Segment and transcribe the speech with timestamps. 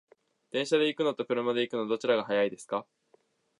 [0.49, 2.87] 電車で行くのと車で行くの、どちらが早いですか？